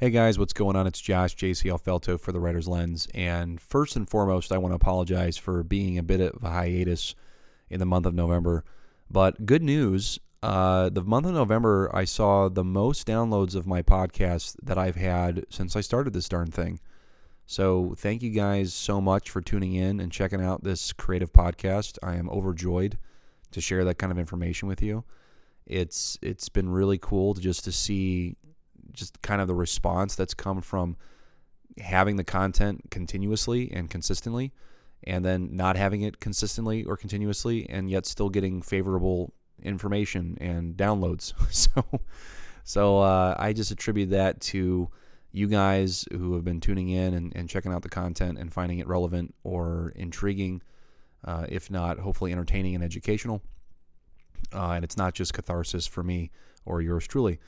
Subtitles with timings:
[0.00, 0.86] Hey guys, what's going on?
[0.86, 3.08] It's Josh JC Felto for the Writer's Lens.
[3.16, 7.16] And first and foremost, I want to apologize for being a bit of a hiatus
[7.68, 8.64] in the month of November.
[9.10, 13.82] But good news uh, the month of November, I saw the most downloads of my
[13.82, 16.78] podcast that I've had since I started this darn thing.
[17.44, 21.98] So thank you guys so much for tuning in and checking out this creative podcast.
[22.04, 22.98] I am overjoyed
[23.50, 25.02] to share that kind of information with you.
[25.66, 28.36] It's it's been really cool to just to see
[28.92, 30.96] just kind of the response that's come from
[31.80, 34.52] having the content continuously and consistently
[35.04, 40.76] and then not having it consistently or continuously and yet still getting favorable information and
[40.76, 41.32] downloads.
[41.50, 41.84] So
[42.64, 44.90] so uh, i just attribute that to
[45.32, 48.78] you guys who have been tuning in and, and checking out the content and finding
[48.78, 50.60] it relevant or intriguing
[51.24, 53.42] uh, if not hopefully entertaining and educational.
[54.54, 56.30] Uh, and it's not just catharsis for me
[56.64, 57.38] or yours truly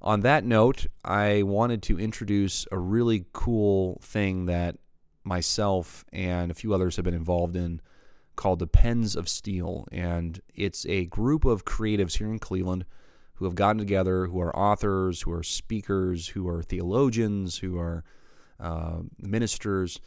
[0.00, 4.76] on that note, I wanted to introduce a really cool thing that
[5.24, 7.80] myself and a few others have been involved in
[8.36, 9.86] called the Pens of Steel.
[9.90, 12.84] And it's a group of creatives here in Cleveland
[13.34, 18.04] who have gotten together, who are authors, who are speakers, who are theologians, who are
[18.60, 20.00] uh, ministers.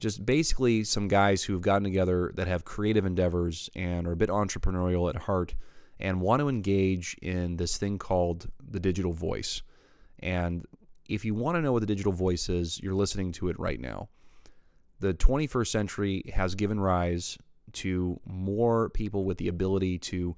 [0.00, 4.16] Just basically some guys who have gotten together that have creative endeavors and are a
[4.16, 5.54] bit entrepreneurial at heart
[6.00, 9.62] and want to engage in this thing called the digital voice.
[10.18, 10.64] And
[11.08, 13.80] if you want to know what the digital voice is, you're listening to it right
[13.80, 14.08] now.
[15.00, 17.38] The 21st century has given rise
[17.74, 20.36] to more people with the ability to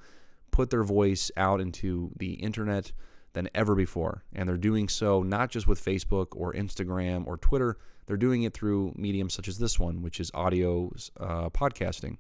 [0.51, 2.93] put their voice out into the internet
[3.35, 4.25] than ever before.
[4.33, 7.77] And they're doing so not just with Facebook or Instagram or Twitter,
[8.07, 12.17] they're doing it through mediums such as this one, which is audio uh, podcasting.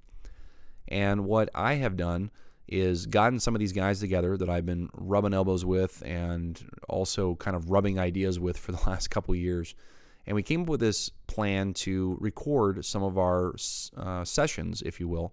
[0.88, 2.30] And what I have done
[2.68, 7.36] is gotten some of these guys together that I've been rubbing elbows with and also
[7.36, 9.74] kind of rubbing ideas with for the last couple years.
[10.26, 13.54] And we came up with this plan to record some of our
[13.96, 15.32] uh, sessions, if you will,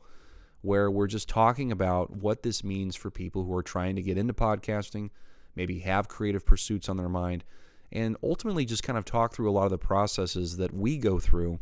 [0.61, 4.19] where we're just talking about what this means for people who are trying to get
[4.19, 5.09] into podcasting,
[5.55, 7.43] maybe have creative pursuits on their mind,
[7.91, 11.19] and ultimately just kind of talk through a lot of the processes that we go
[11.19, 11.59] through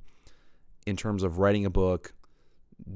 [0.85, 2.13] in terms of writing a book,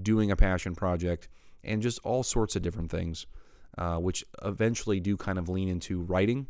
[0.01, 1.29] doing a passion project
[1.65, 3.25] and just all sorts of different things,
[3.77, 6.47] uh, which eventually do kind of lean into writing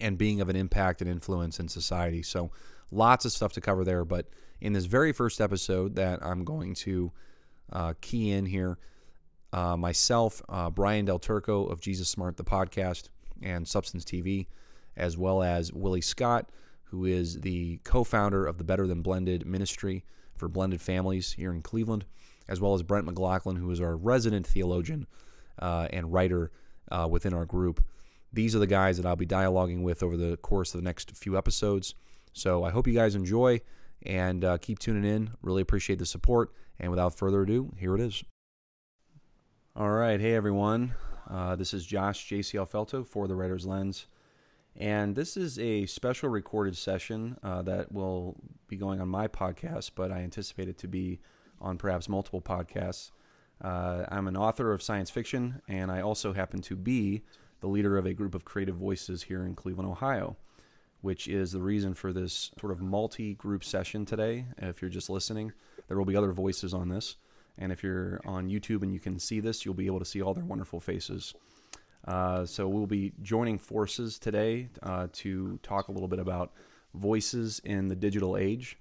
[0.00, 2.22] and being of an impact and influence in society.
[2.22, 2.50] So,
[2.90, 4.04] lots of stuff to cover there.
[4.04, 4.26] But
[4.60, 7.12] in this very first episode that I'm going to
[7.72, 8.78] uh, key in here,
[9.52, 13.08] uh, myself, uh, Brian Del Turco of Jesus Smart, the podcast,
[13.42, 14.46] and Substance TV,
[14.96, 16.50] as well as Willie Scott,
[16.84, 20.04] who is the co founder of the Better Than Blended ministry
[20.36, 22.04] for blended families here in Cleveland
[22.48, 25.06] as well as Brent McLaughlin, who is our resident theologian
[25.58, 26.50] uh, and writer
[26.90, 27.82] uh, within our group.
[28.32, 31.16] These are the guys that I'll be dialoguing with over the course of the next
[31.16, 31.94] few episodes.
[32.32, 33.60] So I hope you guys enjoy
[34.02, 35.30] and uh, keep tuning in.
[35.42, 36.52] Really appreciate the support.
[36.78, 38.22] And without further ado, here it is.
[39.74, 40.20] All right.
[40.20, 40.94] Hey, everyone.
[41.28, 44.06] Uh, this is Josh JCL Felto for the Writer's Lens.
[44.78, 48.36] And this is a special recorded session uh, that will
[48.68, 51.20] be going on my podcast, but I anticipate it to be
[51.60, 53.10] on perhaps multiple podcasts.
[53.60, 57.22] Uh, I'm an author of science fiction, and I also happen to be
[57.60, 60.36] the leader of a group of creative voices here in Cleveland, Ohio,
[61.00, 64.46] which is the reason for this sort of multi group session today.
[64.58, 65.52] If you're just listening,
[65.88, 67.16] there will be other voices on this.
[67.58, 70.20] And if you're on YouTube and you can see this, you'll be able to see
[70.20, 71.34] all their wonderful faces.
[72.06, 76.52] Uh, so we'll be joining forces today uh, to talk a little bit about
[76.94, 78.78] voices in the digital age.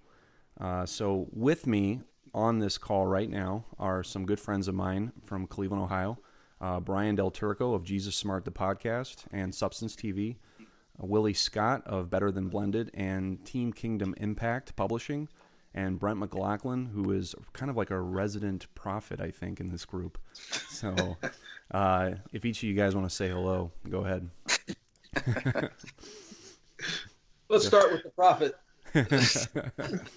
[0.60, 2.02] Uh, so with me
[2.36, 6.20] on this call right now are some good friends of mine from Cleveland, Ohio.
[6.62, 10.36] Uh, Brian Del Turco of Jesus Smart, the podcast, and Substance TV.
[10.60, 15.28] Uh, Willie Scott of Better Than Blended and Team Kingdom Impact Publishing.
[15.74, 19.84] And Brent McLaughlin, who is kind of like a resident prophet, I think, in this
[19.84, 20.18] group.
[20.34, 21.18] So
[21.72, 24.30] uh, if each of you guys want to say hello, go ahead.
[27.50, 28.56] Let's start with the prophet.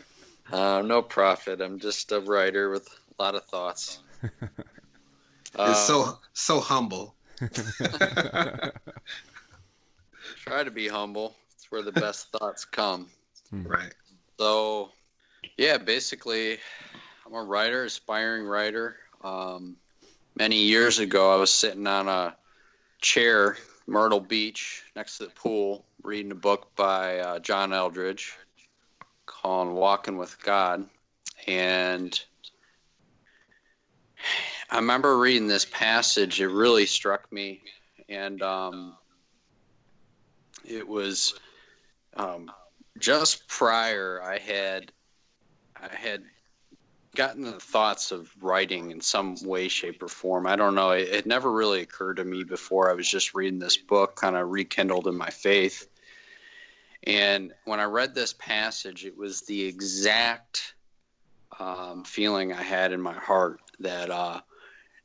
[0.51, 1.61] Uh, no prophet.
[1.61, 4.01] I'm just a writer with a lot of thoughts.
[5.57, 7.15] uh, so so humble.
[10.37, 11.37] try to be humble.
[11.55, 13.09] It's where the best thoughts come.
[13.51, 13.67] Hmm.
[13.67, 13.95] Right.
[14.39, 14.91] So,
[15.57, 16.59] yeah, basically,
[17.27, 18.97] I'm a writer, aspiring writer.
[19.23, 19.77] Um,
[20.37, 22.37] many years ago, I was sitting on a
[23.01, 23.57] chair,
[23.87, 28.33] Myrtle Beach, next to the pool, reading a book by uh, John Eldredge
[29.29, 30.85] called Walking with God.
[31.47, 32.19] And
[34.71, 37.63] I remember reading this passage, it really struck me.
[38.09, 38.97] And um,
[40.65, 41.35] it was
[42.17, 42.51] um,
[42.99, 44.91] just prior, I had
[45.81, 46.25] I had
[47.15, 50.47] gotten the thoughts of writing in some way, shape, or form.
[50.47, 50.91] I don't know.
[50.91, 52.91] It, it never really occurred to me before.
[52.91, 55.89] I was just reading this book, kind of rekindled in my faith.
[57.05, 60.75] And when I read this passage, it was the exact
[61.59, 64.41] um, feeling I had in my heart that uh,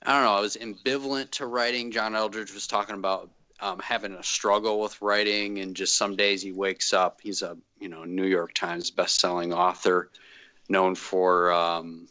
[0.05, 0.37] I don't know.
[0.37, 1.91] I was ambivalent to writing.
[1.91, 3.29] John Eldredge was talking about
[3.59, 7.21] um, having a struggle with writing, and just some days he wakes up.
[7.21, 10.09] He's a you know New York Times best-selling author,
[10.67, 12.07] known for um,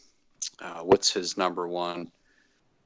[0.59, 2.11] uh, what's his number one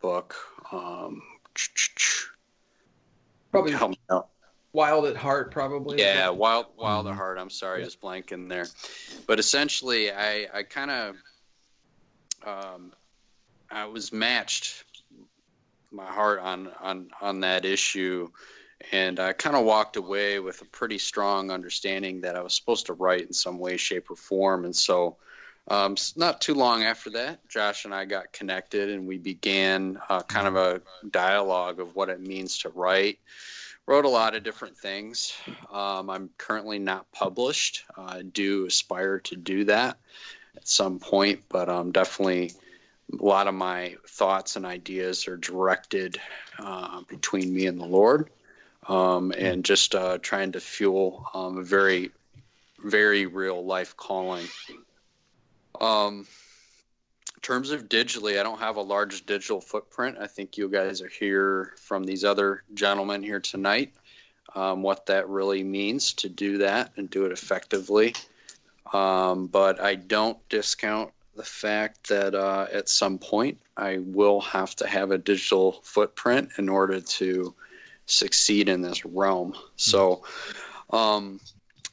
[0.02, 0.36] book?
[0.72, 1.22] Um,
[3.52, 4.28] Probably help me out.
[4.78, 5.98] Wild at Heart, probably.
[5.98, 7.10] Yeah, Wild Wild Mhm.
[7.10, 7.40] at Heart.
[7.40, 7.86] I'm sorry, Yeah.
[7.86, 8.68] just blanking there.
[9.26, 11.16] But essentially, I I kind of
[12.46, 12.94] um,
[13.72, 14.86] I was matched
[15.92, 18.30] my heart on on on that issue,
[18.92, 22.86] and I kind of walked away with a pretty strong understanding that I was supposed
[22.86, 24.64] to write in some way, shape, or form.
[24.64, 25.18] And so,
[25.70, 30.22] um, not too long after that, Josh and I got connected, and we began uh,
[30.22, 33.18] kind of a dialogue of what it means to write
[33.88, 35.34] wrote a lot of different things.
[35.72, 37.86] Um, I'm currently not published.
[37.96, 39.98] I do aspire to do that
[40.58, 42.52] at some point, but um, definitely
[43.12, 46.20] a lot of my thoughts and ideas are directed
[46.60, 48.30] uh, between me and the Lord,
[48.88, 52.12] um, and just uh, trying to fuel um, a very,
[52.84, 54.46] very real life calling.
[55.80, 56.28] Um,
[57.42, 60.18] terms of digitally, I don't have a large digital footprint.
[60.20, 63.94] I think you guys are here from these other gentlemen here tonight.
[64.56, 68.16] Um, what that really means to do that and do it effectively.
[68.92, 74.76] Um, but I don't discount the fact that uh, at some point I will have
[74.78, 77.54] to have a digital footprint in order to
[78.06, 79.54] succeed in this realm.
[79.76, 80.24] So
[80.90, 81.40] um,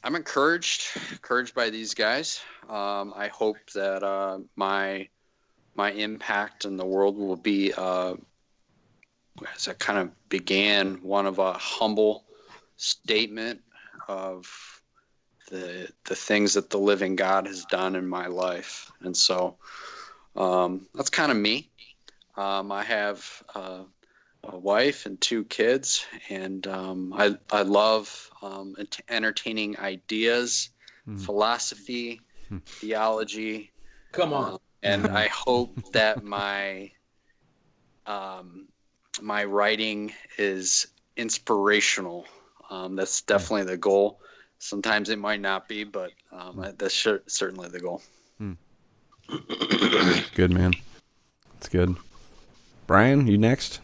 [0.03, 2.41] I'm encouraged, encouraged by these guys.
[2.69, 5.09] Um, I hope that uh, my
[5.75, 8.15] my impact in the world will be, uh,
[9.55, 12.25] as I kind of began, one of a humble
[12.77, 13.61] statement
[14.07, 14.81] of
[15.49, 19.57] the the things that the living God has done in my life, and so
[20.35, 21.69] um, that's kind of me.
[22.35, 23.83] Um, I have uh,
[24.43, 30.69] a wife and two kids, and um, I I love um, ent- entertaining ideas,
[31.07, 31.19] Mhm.
[31.19, 32.57] philosophy, Hmm.
[32.67, 33.71] theology,
[34.11, 34.59] Come on.
[34.85, 36.91] And I hope that my
[38.05, 38.67] um,
[39.21, 40.87] my writing is
[41.17, 42.25] inspirational.
[42.69, 44.19] Um, that's definitely the goal.
[44.59, 48.01] Sometimes it might not be, but um, that's cer- certainly the goal.
[50.35, 50.73] Good man.
[51.53, 51.95] That's good.
[52.85, 53.79] Brian, you next?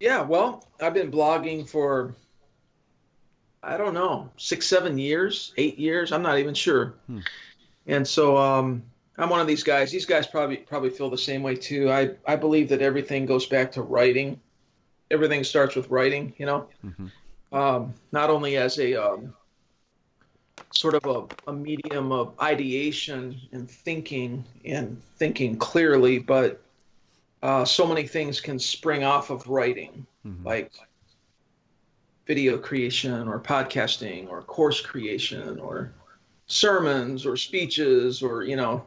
[0.00, 2.14] Yeah, well, I've been blogging for
[3.62, 6.12] I don't know, six, seven years, eight years.
[6.12, 6.94] I'm not even sure.
[7.06, 7.20] Hmm.
[7.86, 8.82] And so um,
[9.18, 9.90] I'm one of these guys.
[9.90, 11.90] These guys probably probably feel the same way too.
[11.90, 14.40] I I believe that everything goes back to writing.
[15.10, 16.34] Everything starts with writing.
[16.38, 17.10] You know, Mhm.
[17.52, 19.34] um, not only as a um,
[20.72, 21.06] sort of
[21.46, 26.60] a, a medium of ideation and thinking and thinking clearly, but
[27.42, 30.44] uh, so many things can spring off of writing Mhm.
[30.44, 30.72] like
[32.26, 35.92] video creation or podcasting or course creation or
[36.46, 38.84] sermons or speeches or you know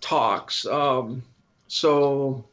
[0.00, 0.66] talks.
[0.66, 1.22] Um,
[1.68, 2.44] so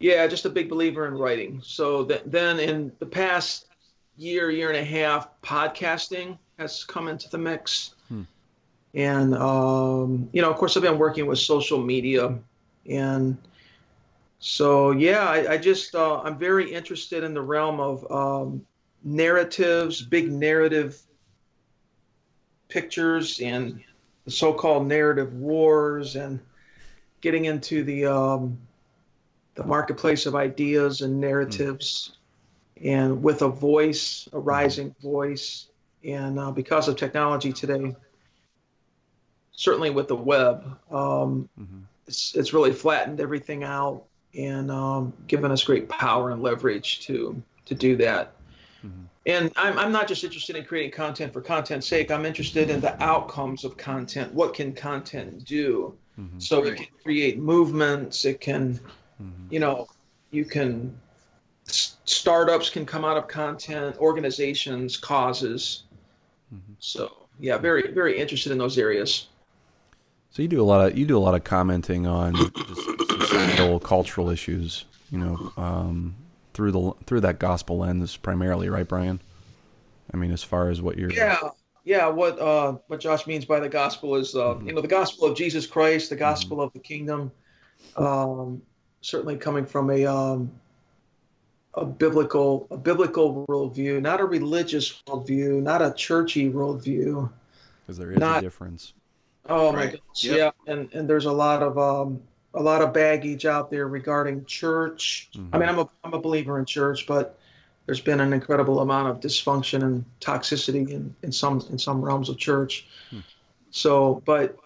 [0.00, 1.60] yeah just a big believer in writing.
[1.62, 3.66] So th- then in the past
[4.16, 7.94] year year and a half podcasting has come into the mix.
[8.08, 8.22] Hmm.
[8.94, 12.38] and um, you know of course i've been working with social media.
[12.88, 13.36] And
[14.40, 18.66] so yeah, I, I just uh, I'm very interested in the realm of um,
[19.04, 21.00] narratives, big narrative
[22.68, 23.82] pictures, and
[24.24, 26.40] the so-called narrative wars, and
[27.20, 28.58] getting into the um,
[29.54, 32.16] the marketplace of ideas and narratives,
[32.82, 35.68] and with a voice, a rising voice,
[36.04, 37.94] and uh, because of technology today,
[39.52, 41.82] certainly with the web, um, Mhm.
[42.06, 47.42] it's it's really flattened everything out and um, given us great power and leverage to
[47.66, 48.32] to do that.
[48.84, 49.06] Mhm.
[49.26, 52.10] And I'm I'm not just interested in creating content for content's sake.
[52.10, 54.32] I'm interested in the outcomes of content.
[54.32, 55.94] What can content do?
[56.18, 56.42] Mhm.
[56.42, 58.24] So it can create movements.
[58.24, 58.78] It can,
[59.20, 59.50] Mhm.
[59.50, 59.86] you know,
[60.30, 60.96] you can
[61.68, 65.84] s- startups can come out of content, organizations, causes.
[66.54, 66.76] Mhm.
[66.78, 69.28] So yeah, very very interested in those areas.
[70.30, 73.80] So you do a lot of you do a lot of commenting on just societal,
[73.80, 76.14] cultural issues, you know, um,
[76.54, 79.20] through the through that gospel lens primarily, right, Brian?
[80.12, 81.50] I mean, as far as what you're Yeah,
[81.84, 84.66] yeah, what uh, what Josh means by the gospel is, uh, Mhm.
[84.66, 87.32] you know, the gospel of Jesus Christ, the gospel of the kingdom.
[87.96, 88.62] Um,
[89.02, 90.52] certainly coming from a um,
[91.74, 97.30] a biblical a biblical worldview, not a religious worldview, not a churchy worldview.
[97.86, 98.92] Because there is a difference.
[99.48, 99.90] Oh my Right.
[99.92, 100.36] goodness, Yep.
[100.36, 102.22] yeah, and and there's a lot of um,
[102.54, 105.30] a lot of baggage out there regarding church.
[105.52, 107.38] I mean, I'm a I'm a believer in church, but
[107.90, 112.28] there's been an incredible amount of dysfunction and toxicity in, in some in some realms
[112.28, 112.86] of church.
[113.10, 113.18] Hmm.
[113.72, 114.56] So, but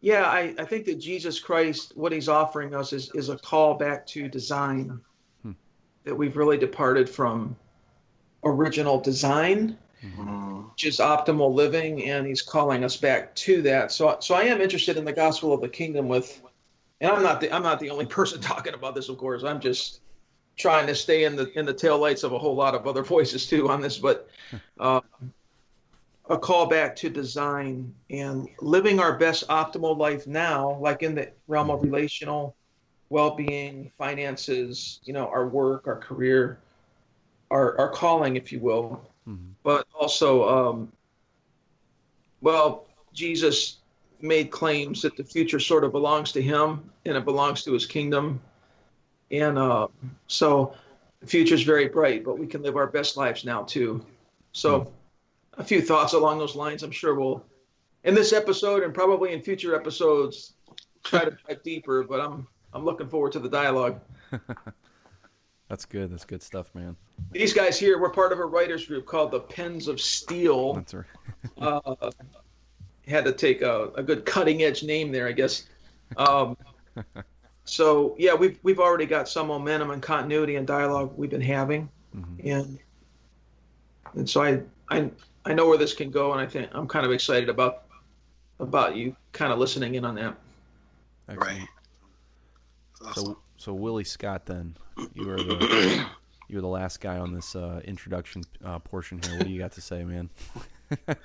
[0.00, 3.74] yeah, I, I think that Jesus Christ, what he's offering us is is a call
[3.74, 4.98] back to design.
[5.42, 5.50] Hmm.
[6.04, 7.54] That we've really departed from
[8.42, 9.76] original design
[10.18, 10.70] Mm.
[10.70, 13.90] which is optimal living, and he's calling us back to that.
[13.90, 16.42] So, so I am interested in the gospel of the kingdom with,
[17.00, 19.44] and I'm not the I'm not the only person talking about this, of course.
[19.44, 20.00] I'm just
[20.56, 23.46] trying to stay in the in the taillights of a whole lot of other voices
[23.46, 24.28] too on this, but
[24.80, 25.00] uh,
[26.30, 31.30] a call back to design and living our best optimal life now, like in the
[31.48, 32.56] realm of relational
[33.10, 36.58] well-being, finances, you know, our work, our career,
[37.50, 39.54] our our calling, if you will Mhm.
[39.62, 40.92] but also, um,
[42.40, 43.78] well, Jesus
[44.20, 47.86] made claims that the future sort of belongs to him and it belongs to his
[47.86, 48.40] kingdom.
[49.40, 49.88] And uh,
[50.26, 50.74] so
[51.20, 54.04] the future is very bright, but we can live our best lives now too.
[54.52, 54.92] So,
[55.54, 56.82] a few thoughts along those lines.
[56.82, 57.44] I'm sure we'll,
[58.04, 60.54] in this episode and probably in future episodes,
[61.02, 62.04] try to dive deeper.
[62.04, 64.00] But I'm I'm looking forward to the dialogue.
[65.68, 66.12] That's good.
[66.12, 66.96] That's good stuff, man.
[67.32, 70.74] These guys here, we're part of a writers group called the Pens of Steel.
[70.74, 71.04] That's right.
[71.58, 72.10] uh,
[73.06, 75.66] had to take a, a good cutting edge name there, I guess.
[76.16, 76.56] Um,
[77.64, 81.88] so yeah, we've we've already got some momentum and continuity and dialogue we've been having,
[82.16, 82.44] Mhm.
[82.44, 82.78] and
[84.14, 85.10] and so I I
[85.44, 87.82] I know where this can go, and I think I'm kind of excited about
[88.60, 90.36] about you kind of listening in on that.
[91.28, 91.58] Excellent.
[91.58, 91.68] Right.
[93.04, 93.24] Awesome.
[93.24, 94.76] So, so Willie Scott, then
[95.14, 96.06] you were the
[96.48, 99.36] you were the last guy on this uh, introduction uh, portion here.
[99.36, 100.30] What do you got to say, man?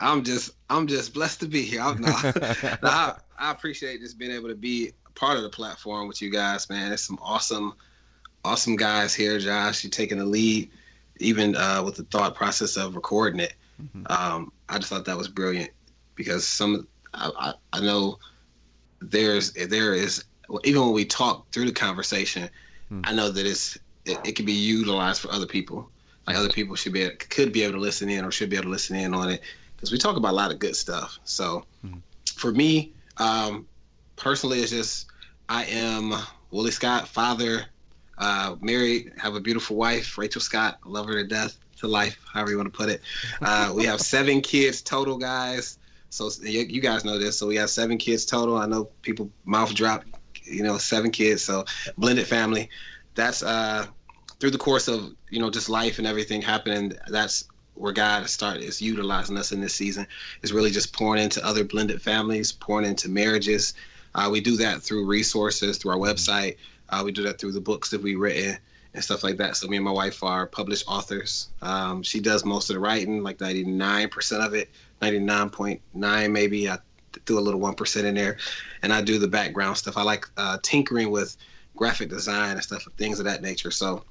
[0.00, 1.80] I'm just I'm just blessed to be here.
[1.82, 2.30] I'm not, no,
[2.82, 6.30] I, I appreciate just being able to be a part of the platform with you
[6.30, 6.92] guys, man.
[6.92, 7.74] It's some awesome,
[8.44, 9.82] awesome guys here, Josh.
[9.82, 10.70] You're taking the lead,
[11.18, 13.54] even uh, with the thought process of recording it.
[13.82, 14.10] Mhm.
[14.10, 15.70] Um, I just thought that was brilliant
[16.14, 18.18] because some I, I, I know
[19.00, 20.24] there's there is
[20.64, 22.48] even when we talk through the conversation,
[22.88, 23.02] Hmm.
[23.04, 25.90] I know that it's it, it can be utilized for other people.
[26.26, 28.64] Like other people should be could be able to listen in or should be able
[28.64, 29.42] to listen in on it
[29.76, 31.18] because we talk about a lot of good stuff.
[31.24, 32.00] So Mhm.
[32.34, 33.66] for me, um,
[34.16, 35.07] personally, it's just
[35.48, 36.14] I am
[36.50, 37.64] Willie Scott, father,
[38.18, 40.78] uh, married, have a beautiful wife, Rachel Scott.
[40.84, 43.00] Love her to death, to life, however you want to put it.
[43.40, 45.78] Uh, we have seven kids total, guys.
[46.10, 47.38] So you, guys know this.
[47.38, 48.56] So we have seven kids total.
[48.56, 50.04] I know people mouth drop,
[50.44, 51.42] you know, seven kids.
[51.42, 51.64] So
[51.96, 52.70] blended family.
[53.14, 53.86] That's uh,
[54.40, 56.92] through the course of you know just life and everything happening.
[57.08, 60.06] That's where God started is utilizing us in this season.
[60.42, 63.74] Is really just pouring into other blended families, pouring into marriages.
[64.14, 66.56] Uh, we do that through resources, through our website.
[66.88, 68.58] Uh, we do that through the books that we've written
[68.94, 69.56] and stuff like that.
[69.56, 71.48] So me and my wife are published authors.
[71.60, 74.70] Um, she does most of the writing, like 99% of it,
[75.02, 76.68] 99.9 maybe.
[76.68, 76.78] I
[77.26, 78.38] threw a little 1% in there.
[78.82, 79.96] And I do the background stuff.
[79.96, 81.36] I like uh, tinkering with
[81.76, 83.70] graphic design and stuff, things of that nature.
[83.70, 84.04] So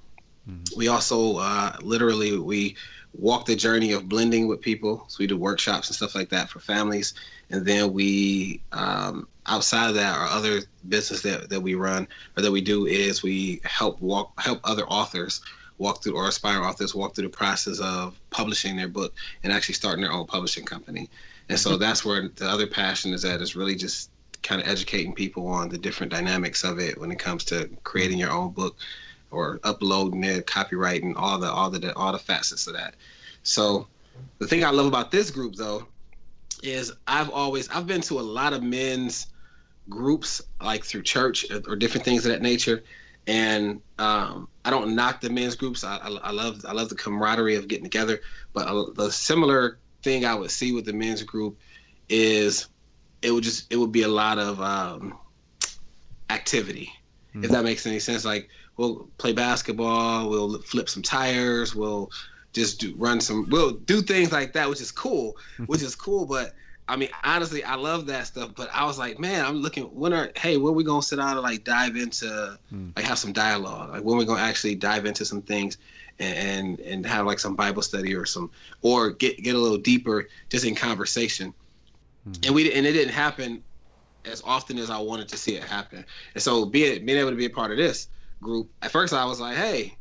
[0.49, 0.77] Mhm.
[0.77, 2.77] we also uh, literally we
[3.13, 5.05] walk the journey of blending with people.
[5.09, 7.13] So we do workshops and stuff like that for families.
[7.49, 12.43] And then we, um, outside of that, our other business that, that we run or
[12.43, 15.41] that we do is we help walk help other authors
[15.77, 19.13] walk through or aspiring authors walk through the process of publishing their book
[19.43, 21.09] and actually starting their own publishing company.
[21.49, 24.09] And so that's where the other passion is at is really just
[24.43, 28.17] kind of educating people on the different dynamics of it when it comes to creating
[28.17, 28.75] your own book
[29.31, 32.95] or uploading it, copywriting, all the all the all the facets of that.
[33.43, 33.87] So
[34.39, 35.85] the thing I love about this group though
[36.63, 39.27] is I've always I've been to a lot of men's
[39.89, 42.83] groups like through church or different things of that nature
[43.27, 45.83] and um, I don't knock the men's groups.
[45.83, 48.21] I, I, I love I love the camaraderie of getting together.
[48.53, 51.57] But a, the similar thing I would see with the men's group
[52.07, 52.67] is
[53.21, 55.17] it would just it would be a lot of um,
[56.29, 56.91] activity,
[57.33, 57.43] Hmm.
[57.43, 58.23] if that makes any sense.
[58.23, 62.09] Like we'll play basketball, we'll flip some tires, we'll
[62.53, 66.25] just do run some, we'll do things like that, which is cool, which is cool.
[66.25, 66.53] But
[66.89, 68.51] I mean, honestly, I love that stuff.
[68.55, 69.83] But I was like, man, I'm looking.
[69.83, 72.89] When are hey, when are we gonna sit down and like dive into Hmm.
[72.95, 73.91] like have some dialogue?
[73.91, 75.77] Like when are we gonna actually dive into some things?
[76.19, 78.49] and and and have like some Bible study or some
[78.81, 81.53] or get get a little deeper just in conversation.
[82.27, 82.41] Mm-hmm.
[82.45, 83.63] And we and it didn't happen
[84.25, 86.05] as often as I wanted to see it happen.
[86.33, 88.07] And so being being able to be a part of this
[88.41, 89.97] group, at first I was like, hey,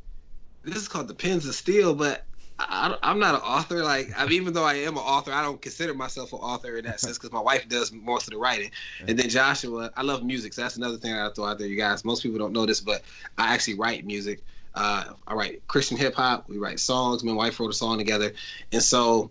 [0.64, 2.24] this is called the Pens of Steel, but
[2.58, 3.82] I, am not an author.
[3.82, 6.76] Like, I mean, even though I am an author, I don't consider myself an author
[6.76, 8.70] in that sense because my wife does most of the writing.
[9.06, 11.76] And then Joshua, I love music, so that's another thing I throw out there, you
[11.76, 12.04] guys.
[12.04, 13.02] Most people don't know this, but
[13.36, 14.42] I actually write music.
[14.74, 16.48] Uh, I write Christian hip hop.
[16.48, 17.24] We write songs.
[17.24, 18.32] Me and wife wrote a song together,
[18.72, 19.30] and so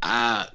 [0.00, 0.48] I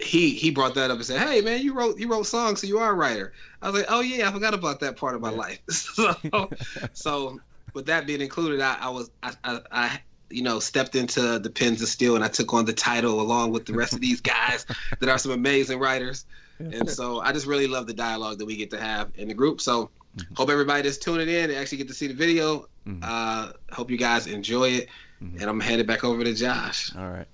[0.00, 2.66] he he brought that up and said, "Hey man, you wrote you wrote songs, so
[2.66, 5.20] you are a writer." I was like, "Oh yeah, I forgot about that part of
[5.20, 5.36] my yeah.
[5.36, 6.50] life." so,
[6.94, 7.40] so
[7.74, 11.50] with that being included, I, I was I, I, I you know, stepped into the
[11.50, 14.20] pens of steel and I took on the title along with the rest of these
[14.20, 14.66] guys
[15.00, 16.24] that are some amazing writers.
[16.58, 19.34] And so I just really love the dialogue that we get to have in the
[19.34, 19.60] group.
[19.60, 20.34] So mm-hmm.
[20.34, 22.68] hope everybody that's tuning in and actually get to see the video.
[22.86, 23.00] Mm-hmm.
[23.02, 24.88] Uh, hope you guys enjoy it.
[25.22, 25.40] Mm-hmm.
[25.40, 26.94] And I'm headed back over to Josh.
[26.96, 27.26] All right.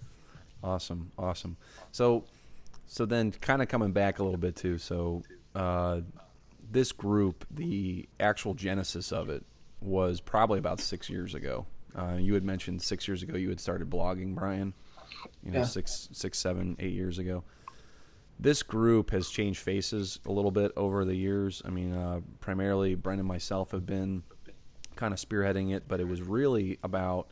[0.63, 1.11] Awesome.
[1.19, 1.57] Awesome.
[1.93, 2.25] So,
[2.87, 4.79] so then kind of coming back a little bit too.
[4.79, 5.23] So,
[5.55, 6.01] uh,
[6.71, 9.45] this group, the actual genesis of it
[9.81, 11.67] was probably about six years ago.
[11.97, 14.75] Uh, you had mentioned six years ago you had started blogging, Brian.
[15.43, 15.65] You know, yeah.
[15.65, 17.45] six, six, seven, eight years ago.
[18.39, 21.63] This group has changed faces a little bit over the years.
[21.65, 24.25] I mean, uh, primarily Brendan and myself have been
[24.97, 27.29] kind of spearheading it, but it was really about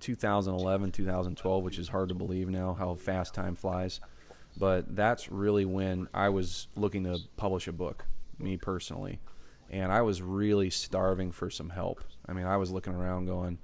[0.00, 4.00] 2011, 2012, which is hard to believe now how fast time flies.
[4.56, 8.04] But that's really when I was looking to publish a book,
[8.38, 9.20] me personally.
[9.70, 12.02] And I was really starving for some help.
[12.26, 13.58] I mean, I was looking around going,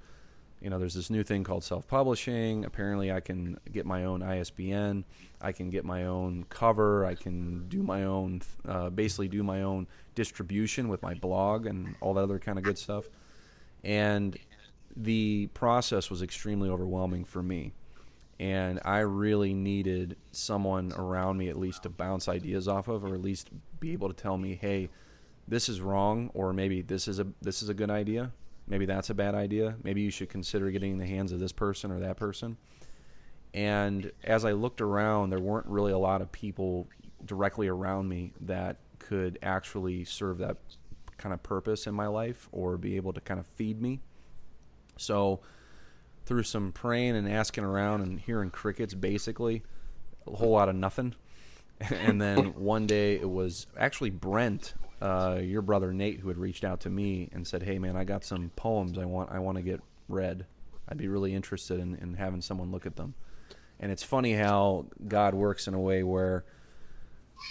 [0.61, 2.65] you know, there's this new thing called self-publishing.
[2.65, 5.05] Apparently, I can get my own ISBN.
[5.41, 7.05] I can get my own cover.
[7.05, 11.95] I can do my own, uh, basically do my own distribution with my blog and
[12.01, 13.05] all that other kind of good stuff.
[13.85, 14.37] And
[14.97, 17.71] the process was extremely overwhelming for me.
[18.37, 23.13] And I really needed someone around me at least to bounce ideas off of, or
[23.13, 24.89] at least be able to tell me, "Hey,
[25.45, 28.31] this is wrong," or maybe this is a this is a good idea
[28.69, 29.75] maybe that's a bad idea.
[29.83, 32.57] Maybe you should consider getting in the hands of this person or that person.
[33.53, 36.87] And as I looked around, there weren't really a lot of people
[37.25, 40.57] directly around me that could actually serve that
[41.17, 43.99] kind of purpose in my life or be able to kind of feed me.
[44.97, 45.41] So,
[46.25, 49.63] through some praying and asking around and hearing crickets, basically,
[50.27, 51.15] a whole lot of nothing.
[51.79, 56.63] and then one day it was actually Brent uh, your brother Nate, who had reached
[56.63, 59.57] out to me and said, "Hey, man, I got some poems I want I want
[59.57, 60.45] to get read.
[60.87, 63.13] I'd be really interested in, in having someone look at them."
[63.79, 66.43] And it's funny how God works in a way where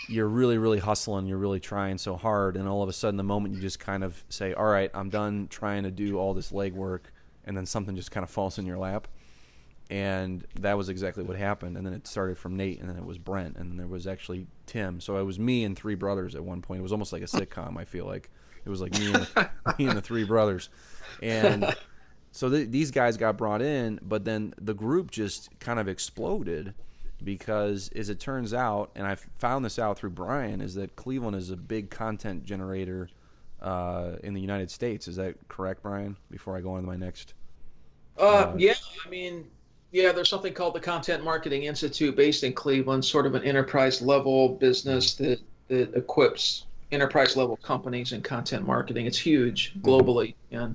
[0.09, 3.23] you're really, really hustling, you're really trying so hard, and all of a sudden, the
[3.23, 6.53] moment you just kind of say, "All right, I'm done trying to do all this
[6.53, 7.05] legwork,"
[7.45, 9.09] and then something just kind of falls in your lap
[9.91, 11.77] and that was exactly what happened.
[11.77, 14.07] And then it started from Nate, and then it was Brent, and then there was
[14.07, 15.01] actually Tim.
[15.01, 16.81] So it was me and three brothers at one point.
[16.81, 17.79] It was almost like a sitcom.
[17.79, 18.31] I feel like
[18.65, 20.69] it was like me and the, me and the three brothers,
[21.23, 21.75] and
[22.33, 23.99] so the, these guys got brought in.
[24.03, 26.75] But then the group just kind of exploded
[27.25, 31.37] because, as it turns out, and I found this out through Brian, is that Cleveland
[31.37, 33.09] is a big content generator
[33.63, 35.09] uh, in the United States.
[35.09, 36.17] Is that correct, Brian?
[36.31, 37.35] Before I go on to my next.
[38.19, 38.75] Uh, uh, yeah,
[39.05, 39.49] I mean,
[39.91, 44.03] yeah, there's something called the Content Marketing Institute based in Cleveland, sort of an enterprise
[44.03, 49.07] level business that, that equips enterprise level companies in content marketing.
[49.07, 50.35] It's huge globally.
[50.51, 50.75] And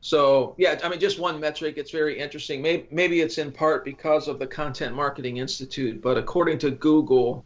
[0.00, 2.62] so, yeah, I mean, just one metric, it's very interesting.
[2.62, 7.44] Maybe, maybe it's in part because of the Content Marketing Institute, but according to Google,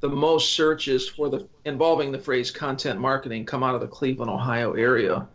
[0.00, 4.30] the most searches for the involving the phrase content marketing come out of the Cleveland,
[4.30, 5.26] Ohio area.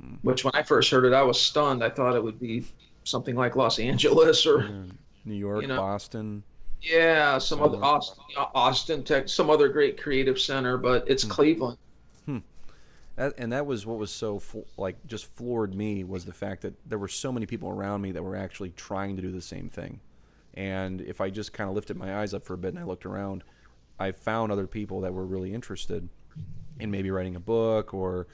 [0.00, 0.14] Hmm.
[0.22, 1.82] Which, when I first heard it, I was stunned.
[1.82, 2.64] I thought it would be
[3.04, 4.86] something like Los Angeles or
[5.24, 6.42] New York, you know, Boston.
[6.82, 11.30] Yeah, some other Austin, Austin, Tech, some other great creative center, but it's hmm.
[11.30, 11.78] Cleveland.
[12.26, 12.38] Hmm.
[13.16, 14.42] That, and that was what was so
[14.76, 18.10] like just floored me was the fact that there were so many people around me
[18.12, 20.00] that were actually trying to do the same thing.
[20.54, 22.84] And if I just kind of lifted my eyes up for a bit and I
[22.84, 23.44] looked around,
[23.98, 26.08] I found other people that were really interested
[26.80, 28.26] in maybe writing a book or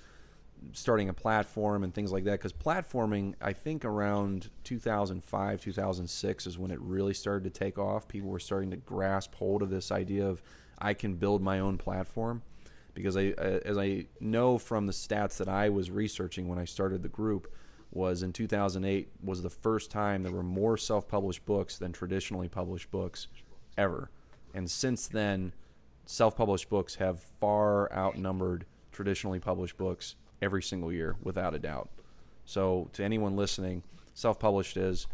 [0.73, 6.59] starting a platform and things like that because platforming i think around 2005 2006 is
[6.59, 8.09] when it really started to take off.
[8.09, 10.42] People were starting to grasp hold of this idea of
[10.79, 12.42] i can build my own platform.
[12.94, 16.64] Because i uh, as i know from the stats that i was researching when i
[16.64, 17.53] started the group
[17.90, 22.90] was in 2008 was the first time there were more self-published books than traditionally published
[22.90, 23.29] books
[23.79, 24.11] ever.
[24.55, 25.53] And since then
[26.05, 31.88] self-published books have far outnumbered traditionally published books every single year, without a doubt.
[32.44, 33.83] So, to anyone listening,
[34.14, 35.07] self-published is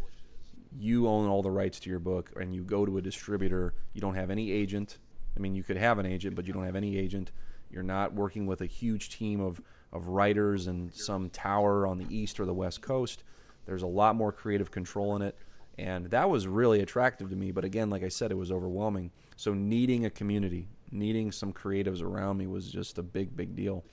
[0.78, 3.74] you own all the rights to your book and you go to a distributor.
[3.92, 4.98] You don't have any agent.
[5.36, 7.30] I mean you could have an agent but you don't have any agent.
[7.70, 9.60] You're not working with a huge team of,
[9.92, 13.24] of writers and some tower on the east or the west coast.
[13.66, 15.36] There's a lot more creative control in it
[15.76, 19.10] and that was really attractive to me but again like i said it was overwhelming.
[19.36, 23.84] So needing a community needing some creatives around me was just a big big deal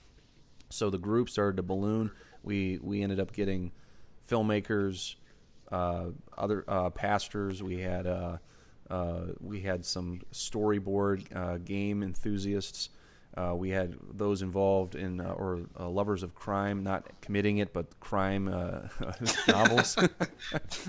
[0.72, 2.10] so the group started to balloon
[2.42, 3.72] we we ended up getting
[4.28, 5.14] filmmakers
[5.70, 6.06] uh,
[6.36, 7.62] other uh, pastors.
[7.62, 8.38] We had uh,
[8.90, 12.90] uh we had some storyboard uh, game enthusiasts.
[13.34, 18.44] Uh, we had those involved in or lovers of crime, not committing it, but crime
[19.48, 19.96] novels,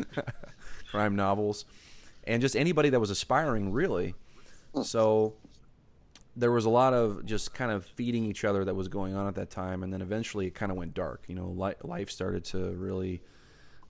[0.91, 1.63] crime novels,
[2.25, 4.13] and just anybody that was aspiring, really.
[4.83, 5.35] So
[6.35, 9.27] there was a lot of just kind of feeding each other that was going on
[9.27, 11.23] at that time, and then eventually it kind of went dark.
[11.27, 13.21] You know, life started to really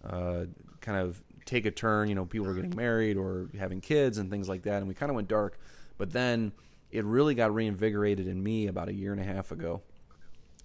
[0.04, 0.46] uh,
[0.82, 2.10] kind of take a turn.
[2.10, 4.94] You know, people were getting married or having kids and things like that, and we
[4.94, 5.58] kind of went dark.
[5.98, 6.52] But then
[6.92, 9.82] it really got reinvigorated in me about a year and a half ago,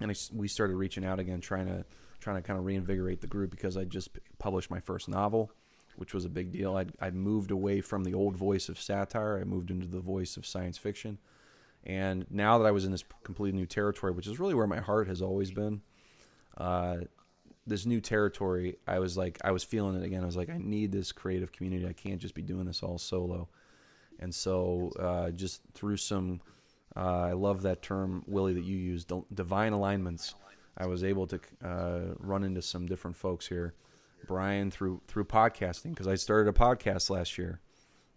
[0.00, 1.84] and I, we started reaching out again, trying to
[2.20, 5.52] trying to kind of reinvigorate the group because I just published my first novel,
[5.96, 6.76] which was a big deal.
[6.76, 9.38] I'd, I'd moved away from the old voice of satire.
[9.40, 11.18] I moved into the voice of science fiction.
[11.84, 14.80] And now that I was in this completely new territory, which is really where my
[14.80, 15.80] heart has always been,
[16.56, 16.98] uh,
[17.66, 20.22] this new territory, I was like, I was feeling it again.
[20.22, 21.86] I was like, I need this creative community.
[21.86, 23.48] I can't just be doing this all solo.
[24.18, 26.40] And so, uh, just through some,
[26.96, 30.34] uh, I love that term, Willie, that you used, divine alignments.
[30.76, 33.74] I was able to uh, run into some different folks here.
[34.26, 37.60] Brian through through podcasting because I started a podcast last year,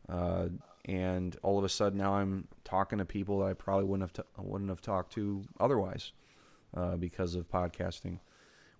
[0.09, 0.47] uh,
[0.85, 4.25] and all of a sudden now I'm talking to people that I probably wouldn't have
[4.25, 6.11] t- wouldn't have talked to otherwise
[6.75, 8.19] uh, because of podcasting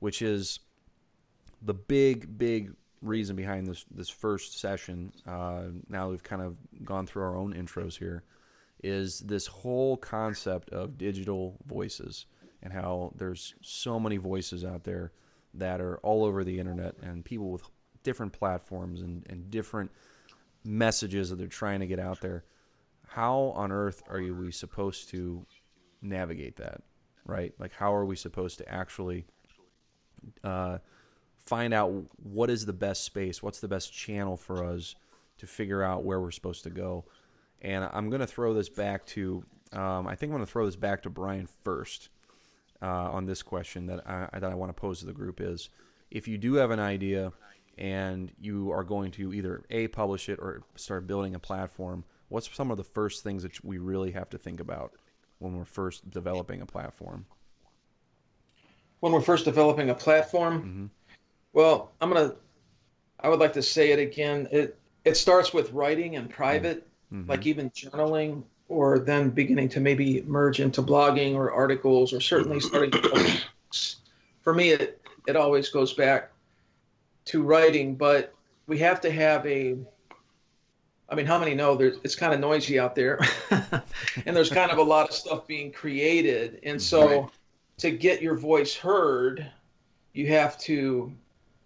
[0.02, 0.60] which is
[1.62, 5.14] the big, big reason behind this this first session.
[5.26, 8.24] Uh, now we've kind of gone through our own intros here.
[8.84, 12.26] Is this whole concept of digital voices
[12.64, 15.12] and how there's so many voices out there
[15.54, 17.64] that are all over the internet and people with
[18.02, 19.92] different platforms and, and different
[20.64, 22.44] messages that they're trying to get out there.
[23.08, 25.46] How on earth are we supposed to
[26.02, 26.82] navigate that?
[27.26, 27.54] Right?
[27.60, 29.26] Like, how are we supposed to actually
[30.44, 30.78] uh,
[31.46, 31.92] find out
[32.24, 34.96] what is the best space, what's the best channel for us
[35.40, 37.04] to figure out where we're supposed to go.
[37.62, 39.44] And I'm going to throw this back to,
[39.74, 42.10] um, I think I'm going to throw this back to Brian first
[42.82, 45.70] uh, on this question that I, that I want to pose to the group is
[46.10, 47.32] if you do have an idea
[47.78, 52.54] and you are going to either A, publish it or start building a platform, what's
[52.56, 54.94] some of the first things that we really have to think about
[55.40, 57.26] when we're first developing a platform?
[59.02, 60.62] when we're first developing a platform.
[60.62, 60.86] Mm-hmm.
[61.52, 62.36] Well, I'm gonna.
[63.20, 64.48] I would like to say it again.
[64.52, 67.30] It it starts with writing and private, mm-hmm.
[67.30, 72.60] like even journaling, or then beginning to maybe merge into blogging or articles, or certainly
[72.62, 72.92] starting.
[72.92, 73.42] to
[74.42, 76.32] For me, it it always goes back
[77.26, 78.34] to writing, but
[78.68, 79.78] we have to have a
[81.10, 83.20] I mean, how many know there's it's kind of noisy out there,
[84.26, 87.30] and there's kind of a lot of stuff being created, and so right
[87.82, 89.50] to get your voice heard,
[90.14, 91.12] you have to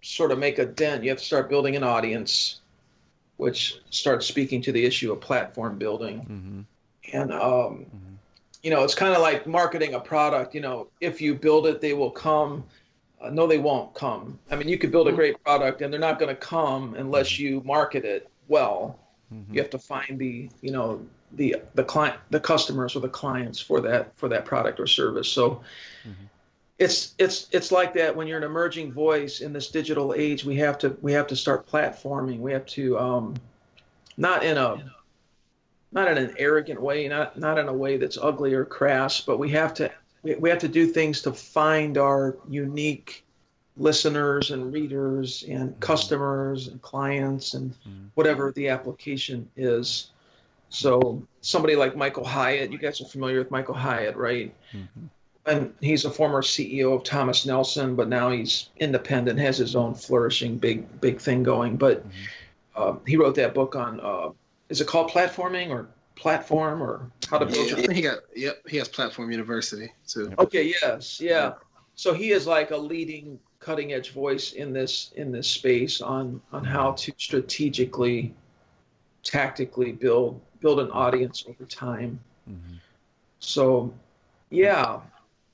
[0.02, 1.04] sort of make a dent.
[1.04, 2.62] You have to start building an audience,
[3.36, 6.20] which starts speaking to the issue of platform building.
[6.22, 7.18] Mm-hmm.
[7.18, 8.14] And, um, mm-hmm.
[8.64, 10.56] you know, it's kind of like marketing a product.
[10.56, 12.64] You know, if you build it, they will come.
[13.22, 14.38] Uh, no, they won't come.
[14.52, 17.32] I mean, you could build a great product and they're not going to come unless
[17.32, 17.44] mm-hmm.
[17.44, 19.00] you market it well.
[19.34, 19.54] Mm-hmm.
[19.54, 23.60] You have to find the, you know, the the client the customers or the clients
[23.60, 25.62] for that for that product or service so
[26.04, 26.26] mm-hmm.
[26.80, 30.56] it's it's it's like that when you're an emerging voice in this digital age we
[30.56, 33.36] have to we have to start platforming we have to um
[34.18, 34.92] not in a
[35.92, 39.38] not in an arrogant way not not in a way that's ugly or crass but
[39.38, 39.92] we have to
[40.26, 43.24] we, we have to do things to find our unique
[43.78, 45.80] listeners and readers and mm-hmm.
[45.80, 48.06] customers and clients and mm-hmm.
[48.16, 50.10] whatever the application is
[50.70, 54.54] so somebody like Michael Hyatt, you guys are familiar with Michael Hyatt, right?
[54.74, 55.06] Mm-hmm.
[55.46, 59.94] And he's a former CEO of Thomas Nelson, but now he's independent, has his own
[59.94, 61.78] flourishing big big thing going.
[61.78, 62.12] But mm-hmm.
[62.76, 64.32] uh, he wrote that book on uh,
[64.70, 67.70] is it called platforming or platform or how to build?
[67.70, 68.62] Yeah, he got yep.
[68.68, 70.34] He has Platform University too.
[70.40, 70.74] Okay.
[70.82, 71.20] Yes.
[71.20, 71.54] Yeah.
[71.96, 76.42] So he is like a leading cutting edge voice in this in this space on
[76.52, 78.34] on how to strategically
[79.24, 82.20] tactically build build an audience over time.
[82.50, 82.76] Mm-hmm.
[83.40, 83.94] So,
[84.50, 85.02] yeah.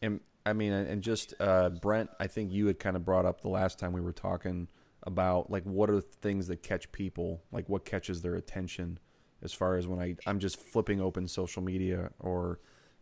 [0.02, 3.42] And I mean, and just uh, Brent, I think you had kind of brought up
[3.42, 4.68] the last time we were talking
[5.04, 9.00] about like what are the things that catch people, like what catches their attention,
[9.44, 12.60] as far as when I I'm just flipping open social media or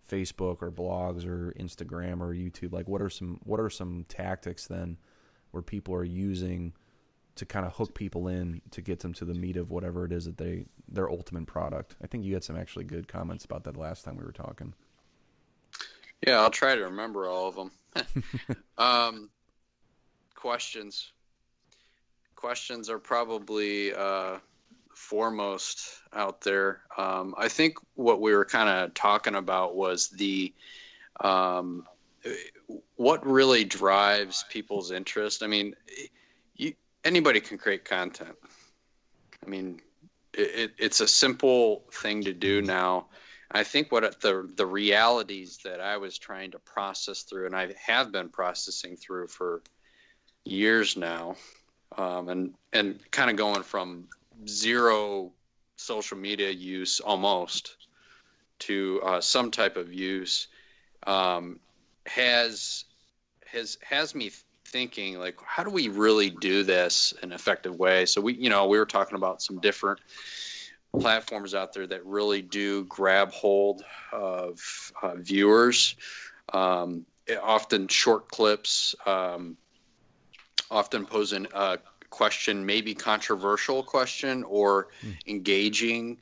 [0.10, 2.74] Facebook or blogs or Instagram or YouTube.
[2.74, 4.98] Like what are some what are some tactics then
[5.52, 6.74] where people are using
[7.36, 10.12] to kind of hook people in to get them to the meat of whatever it
[10.12, 11.96] is that they their ultimate product.
[12.04, 14.74] I think you had some actually good comments about that last time we were talking.
[16.26, 17.72] Yeah, I'll try to remember all of them.
[18.78, 19.30] um,
[20.36, 21.14] questions.
[22.36, 24.40] Questions are probably uh,
[25.00, 25.80] foremost
[26.14, 26.82] out there.
[26.98, 30.54] Um, I think what we were kind of talking about was the
[31.22, 31.88] um,
[32.96, 35.42] what really drives people's interest.
[35.42, 35.74] I mean,
[36.56, 38.36] you, anybody can create content.
[39.44, 39.80] I mean,
[40.34, 43.08] it, it's a simple thing to do now.
[43.50, 47.74] I think what the the realities that I was trying to process through, and I
[47.88, 49.64] have been processing through for
[50.44, 51.36] years now,
[51.98, 54.10] um, and and kind of going from
[54.48, 55.32] zero
[55.76, 57.78] social media use almost
[58.60, 60.48] to uh, some type of use
[61.08, 61.60] um,
[62.06, 62.86] has
[63.46, 64.32] has has me
[64.66, 68.06] thinking like how do we really do this in an effective way?
[68.06, 70.00] So we you know we were talking about some different
[71.00, 74.60] platforms out there that really do grab hold of
[75.02, 75.96] uh, viewers.
[76.52, 77.06] Um,
[77.42, 79.56] often short clips um,
[80.72, 81.78] often posing a
[82.10, 85.16] question maybe controversial question or mm.
[85.28, 86.18] engaging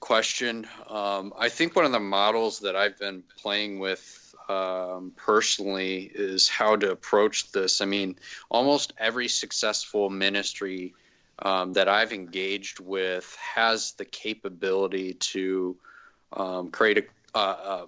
[0.00, 6.10] question um, i think one of the models that i've been playing with um, personally
[6.14, 7.80] is how to approach this.
[7.80, 8.16] I mean,
[8.50, 10.94] almost every successful ministry
[11.38, 15.76] um, that I've engaged with has the capability to
[16.32, 17.04] um, create a.
[17.36, 17.86] Uh, uh,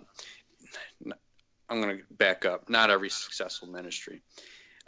[1.69, 2.69] I'm going to back up.
[2.69, 4.23] Not every successful ministry.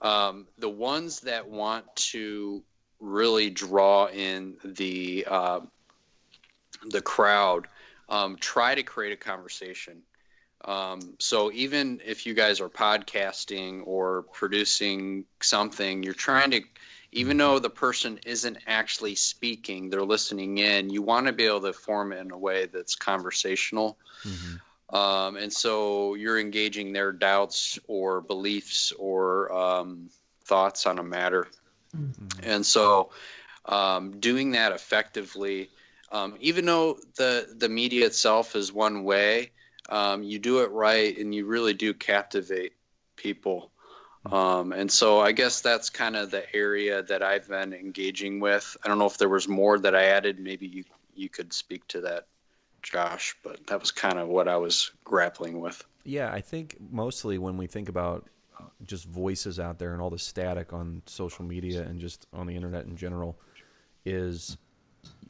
[0.00, 2.62] Um, the ones that want to
[3.00, 5.61] really draw in the uh,
[6.88, 7.66] the crowd
[8.08, 10.02] um, try to create a conversation
[10.64, 16.62] um, so even if you guys are podcasting or producing something, you're trying to,
[17.12, 20.90] even though the person isn't actually speaking, they're listening in.
[20.90, 23.98] You want to be able to form it in a way that's conversational.
[24.24, 24.56] Mm-hmm.
[24.90, 30.09] Um, and so you're engaging their doubts or beliefs or um,
[30.44, 31.46] thoughts on a matter.
[31.96, 32.40] Mm-hmm.
[32.42, 33.11] And so
[33.66, 35.68] um, doing that effectively,
[36.11, 39.51] um, even though the the media itself is one way,
[39.90, 42.72] um, you do it right and you really do captivate
[43.16, 43.70] people.
[44.31, 48.77] Um, and so I guess that's kind of the area that I've been engaging with.
[48.85, 50.38] I don't know if there was more that I added.
[50.38, 52.27] Maybe you you could speak to that,
[52.82, 53.36] Josh.
[53.42, 55.84] But that was kind of what I was grappling with.
[56.04, 58.28] Yeah, I think mostly when we think about
[58.84, 62.56] just voices out there and all the static on social media and just on the
[62.56, 63.38] internet in general,
[64.04, 64.56] is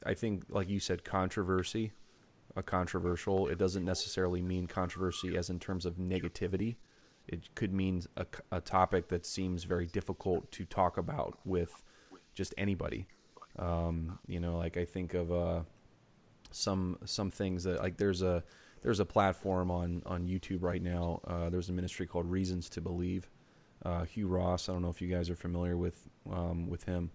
[0.06, 1.92] I think like you said, controversy
[2.58, 3.48] a controversial.
[3.48, 6.76] It doesn't necessarily mean controversy as in terms of negativity.
[7.26, 11.82] It could mean a, a topic that seems very difficult to talk about with
[12.34, 13.06] just anybody.
[13.58, 15.60] Um, you know, like I think of uh,
[16.50, 18.42] some some things that like there's a
[18.82, 21.20] there's a platform on on YouTube right now.
[21.26, 23.30] Uh, there's a ministry called Reasons to Believe.
[23.84, 24.68] Uh, Hugh Ross.
[24.68, 27.10] I don't know if you guys are familiar with um, with him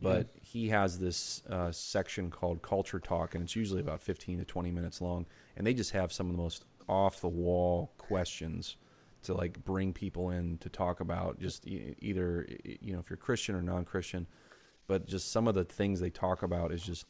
[0.00, 0.40] but yeah.
[0.42, 4.70] he has this uh, section called Culture Talk, and it's usually about 15 to 20
[4.70, 5.26] minutes long.
[5.56, 8.76] And they just have some of the most off the wall questions
[9.22, 13.54] to like bring people in to talk about just either you know if you're Christian
[13.54, 14.26] or non-Christian,
[14.86, 17.06] but just some of the things they talk about is just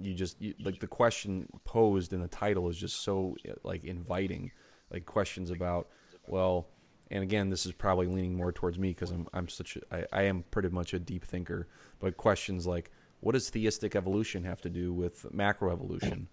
[0.00, 4.50] you just you, like the question posed in the title is just so like inviting,
[4.90, 5.88] like questions about
[6.26, 6.68] well
[7.10, 10.20] and again, this is probably leaning more towards me because I'm I'm such a, I,
[10.20, 11.68] I am pretty much a deep thinker.
[11.98, 16.26] But questions like, what does theistic evolution have to do with macroevolution?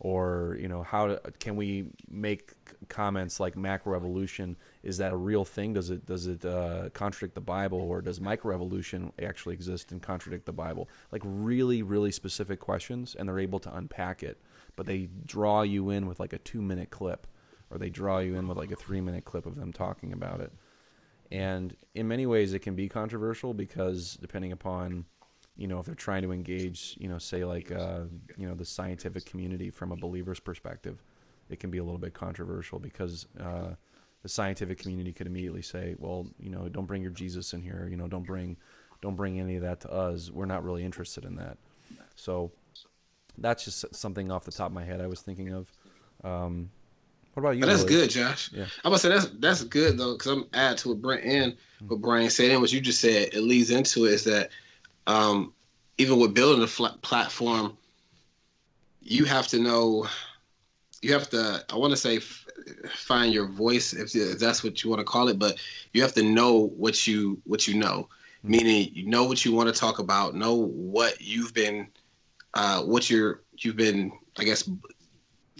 [0.00, 2.52] Or you know, how to, can we make
[2.88, 4.54] comments like macroevolution?
[4.84, 5.72] Is that a real thing?
[5.72, 10.46] Does it does it uh, contradict the Bible, or does microevolution actually exist and contradict
[10.46, 10.88] the Bible?
[11.10, 14.38] Like really, really specific questions, and they're able to unpack it.
[14.76, 17.26] But they draw you in with like a two minute clip
[17.70, 20.40] or they draw you in with like a three minute clip of them talking about
[20.40, 20.52] it.
[21.30, 25.04] And in many ways, it can be controversial because depending upon,
[25.58, 28.02] you know, if they're trying to engage, you know, say like, uh,
[28.36, 31.02] you know, the scientific community from a believer's perspective,
[31.50, 33.70] it can be a little bit controversial because uh,
[34.22, 37.88] the scientific community could immediately say, well, you know, don't bring your Jesus in here,
[37.90, 38.56] you know, don't bring,
[39.02, 40.30] don't bring any of that to us.
[40.30, 41.58] We're not really interested in that.
[42.14, 42.52] So
[43.36, 45.72] that's just something off the top of my head I was thinking of.
[46.22, 46.70] Um,
[47.34, 47.60] what about you?
[47.60, 48.50] But that's good, Josh.
[48.52, 48.64] Yeah.
[48.84, 52.00] I'm gonna say that's that's good though, because I'm add to what Brent and what
[52.00, 54.50] Brian said and what you just said, it leads into it is that
[55.08, 55.54] um,
[55.96, 57.76] even with building a flat platform,
[59.00, 60.06] you have to know,
[61.00, 62.46] you have to, I want to say, f-
[62.90, 65.56] find your voice if, if that's what you want to call it, but
[65.94, 68.50] you have to know what you what you know, mm-hmm.
[68.50, 71.88] meaning you know what you want to talk about, know what you've been,
[72.52, 74.68] uh, what you're you've been, I guess,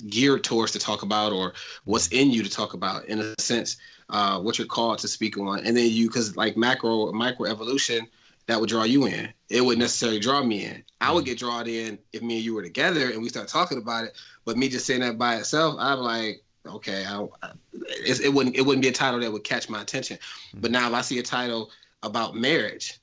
[0.09, 3.79] geared towards to talk about or what's in you to talk about in a sense
[4.11, 5.61] uh, what you're called to speak on.
[5.65, 8.09] And then you because like macro micro evolution
[8.49, 11.31] that would draw you in it wouldn't necessarily draw me in i would mm-hmm.
[11.31, 14.19] get drawn in if me and you were together and we start talking about it
[14.45, 17.27] but me just saying that by itself i'm like okay I,
[18.01, 20.61] it wouldn't it wouldn't be a title that would catch my attention mm-hmm.
[20.61, 21.71] but now if i see a title
[22.03, 22.99] about marriage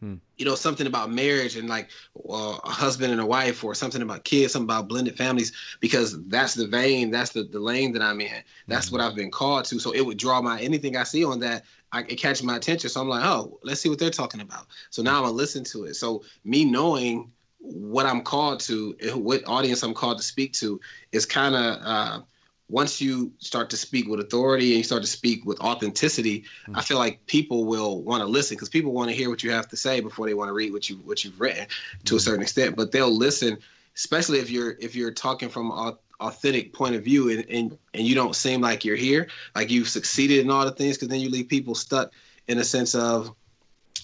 [0.00, 0.16] Hmm.
[0.36, 1.88] You know, something about marriage and like
[2.28, 6.22] uh, a husband and a wife, or something about kids, something about blended families, because
[6.26, 8.42] that's the vein, that's the, the lane that I'm in.
[8.68, 9.78] That's hmm what I've been called to.
[9.78, 11.64] So it would draw my anything I see on that,
[11.96, 12.90] I, it catches my attention.
[12.90, 14.66] So I'm like, oh, let's see what they're talking about.
[14.90, 15.94] So now I'm gonna listen to it.
[15.94, 20.80] So me knowing what I'm called to, what audience I'm called to speak to,
[21.10, 22.20] is kind of uh,
[22.68, 26.76] once you start to speak with authority and you start to speak with authenticity, mm-hmm.
[26.76, 29.52] I feel like people will want to listen because people want to hear what you
[29.52, 32.16] have to say before they want to read what you what you've written to mm-hmm.
[32.16, 32.76] a certain extent.
[32.76, 33.58] But they'll listen,
[33.94, 35.72] especially if you're if you're talking from
[36.20, 39.88] authentic point of view and, and and you don't seem like you're here, like you've
[39.88, 42.12] succeeded in all the things, because then you leave people stuck
[42.48, 43.34] in a sense of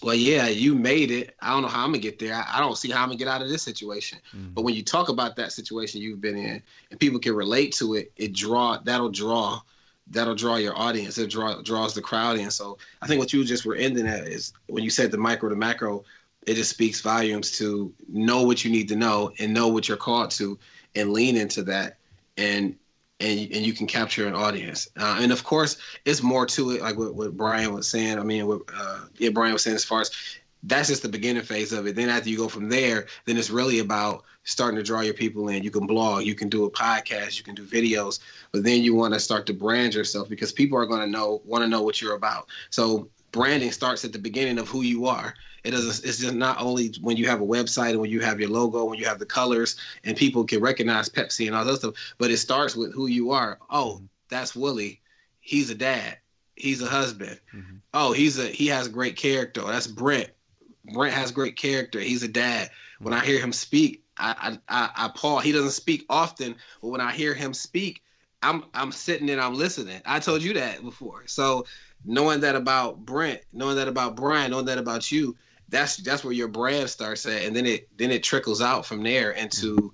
[0.02, 1.36] well, yeah, you made it.
[1.40, 2.34] I don't know how I'm gonna get there.
[2.34, 4.18] I, I don't see how I'm gonna get out of this situation.
[4.36, 4.54] Mm-hmm.
[4.54, 7.94] But when you talk about that situation you've been in, and people can relate to
[7.94, 9.60] it, it draw that'll draw
[10.08, 11.18] that'll draw your audience.
[11.18, 12.50] It draw, draws the crowd in.
[12.50, 15.48] So I think what you just were ending at is when you said the micro
[15.48, 16.04] to macro,
[16.46, 19.96] it just speaks volumes to know what you need to know and know what you're
[19.96, 20.58] called to,
[20.94, 21.98] and lean into that.
[22.36, 22.76] And
[23.20, 24.88] and, and you can capture an audience.
[24.98, 28.18] Uh, and of course, it's more to it, like what, what Brian was saying.
[28.18, 30.10] I mean, what uh, yeah, Brian was saying as far as
[30.64, 31.96] that's just the beginning phase of it.
[31.96, 35.48] Then after you go from there, then it's really about starting to draw your people
[35.48, 35.62] in.
[35.62, 38.20] You can blog, you can do a podcast, you can do videos,
[38.52, 41.42] but then you want to start to brand yourself because people are going to know,
[41.44, 42.48] want to know what you're about.
[42.70, 45.34] So branding starts at the beginning of who you are.
[45.64, 46.08] It doesn't.
[46.08, 48.84] It's just not only when you have a website and when you have your logo,
[48.84, 51.94] when you have the colors, and people can recognize Pepsi and all that stuff.
[52.18, 53.58] But it starts with who you are.
[53.70, 54.06] Oh, mm-hmm.
[54.28, 55.00] that's Willie.
[55.40, 56.18] He's a dad.
[56.56, 57.40] He's a husband.
[57.54, 57.76] Mm-hmm.
[57.94, 59.62] Oh, he's a he has great character.
[59.62, 60.30] That's Brent.
[60.92, 62.00] Brent has great character.
[62.00, 62.68] He's a dad.
[62.68, 63.04] Mm-hmm.
[63.04, 65.38] When I hear him speak, I I, I I Paul.
[65.38, 68.02] He doesn't speak often, but when I hear him speak,
[68.42, 70.02] I'm I'm sitting and I'm listening.
[70.04, 71.22] I told you that before.
[71.26, 71.66] So
[72.04, 75.36] knowing that about Brent, knowing that about Brian, knowing that about you,
[75.68, 79.02] that's that's where your brand starts at, and then it then it trickles out from
[79.02, 79.92] there into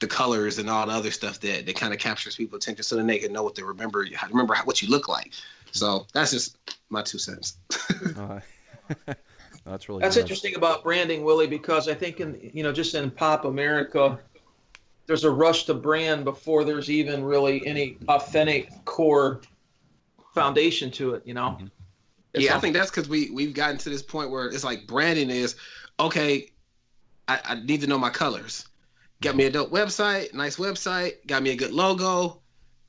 [0.00, 2.96] the colors and all the other stuff that that kind of captures people's attention, so
[2.96, 5.32] then they can know what they remember, how to remember how, what you look like.
[5.70, 6.56] So that's just
[6.90, 7.56] my two cents.
[8.16, 8.40] uh,
[9.64, 13.10] that's really that's interesting about branding, Willie, because I think in you know just in
[13.10, 14.18] pop America,
[15.06, 19.40] there's a rush to brand before there's even really any authentic core
[20.34, 21.22] foundation to it.
[21.26, 21.56] You know.
[21.60, 21.66] Mm-hmm.
[22.34, 25.30] yeah, I think that's because we we've gotten to this point where it's like branding
[25.30, 25.56] is
[25.98, 26.50] okay.
[27.28, 28.66] I, I need to know my colors.
[29.20, 31.26] Got me a dope website, nice website.
[31.26, 32.40] Got me a good logo.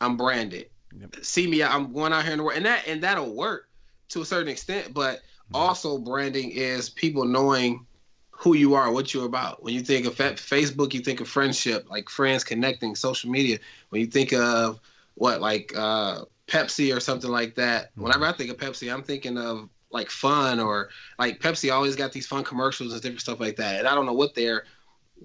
[0.01, 0.69] I'm branded.
[0.99, 1.17] Yep.
[1.21, 3.69] See me, I'm going out here in the world, and that and that'll work
[4.10, 4.93] to a certain extent.
[4.93, 5.56] But mm-hmm.
[5.56, 7.86] also, branding is people knowing
[8.32, 9.63] who you are, what you're about.
[9.63, 13.60] When you think of Facebook, you think of friendship, like friends connecting, social media.
[13.89, 14.79] When you think of
[15.15, 17.91] what, like uh, Pepsi or something like that.
[17.91, 18.04] Mm-hmm.
[18.04, 22.12] Whenever I think of Pepsi, I'm thinking of like fun or like Pepsi always got
[22.12, 23.80] these fun commercials and different stuff like that.
[23.80, 24.63] And I don't know what they're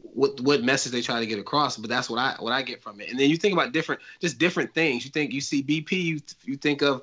[0.03, 2.83] what what message they try to get across, but that's what I what I get
[2.83, 3.11] from it.
[3.11, 5.05] And then you think about different just different things.
[5.05, 7.03] You think you see BP, you you think of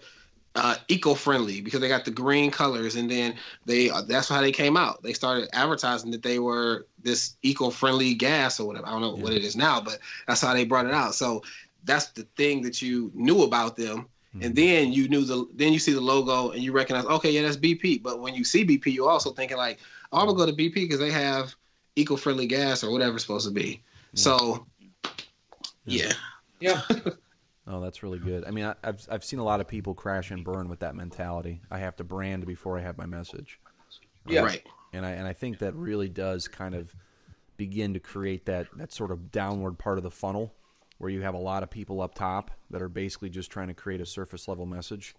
[0.56, 4.54] uh, eco-friendly because they got the green colors, and then they uh, that's how they
[4.54, 5.04] came out.
[5.04, 8.88] They started advertising that they were this eco-friendly gas or whatever.
[8.88, 9.24] I don't know yeah.
[9.24, 11.13] what it is now, but that's how they brought it out.
[11.13, 11.43] So
[11.86, 14.08] that's the thing that you knew about them.
[14.34, 14.54] And mm-hmm.
[14.54, 17.55] then you knew the then you see the logo and you recognize okay yeah that's
[17.55, 19.80] bp but when you see bp you're also thinking like
[20.12, 21.55] oh, i'm gonna go to bp because they have
[21.95, 23.82] eco-friendly gas or whatever it's supposed to be.
[24.12, 24.22] Yeah.
[24.22, 24.66] so
[25.86, 26.12] yeah.
[26.60, 26.82] yeah.
[27.68, 28.45] Oh that's really good.
[28.45, 30.95] I mean I, have I've seen a lot of people crash and burn with that
[30.95, 31.62] mentality.
[31.72, 33.60] I have to brand before i have my message.
[34.28, 34.41] Yeah.
[34.41, 34.64] Right.
[34.93, 36.93] And i and i think that really does kind of
[37.57, 40.53] begin to create that that sort of downward part of the funnel
[40.98, 43.74] where you have a lot of people up top that are basically just trying to
[43.74, 45.16] create a surface level message.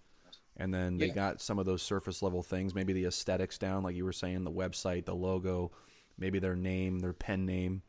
[0.57, 1.13] And then they yeah.
[1.13, 4.43] got some of those surface level things, maybe the aesthetics down, like you were saying,
[4.43, 5.71] the website, the logo,
[6.17, 7.83] maybe their name, their pen name.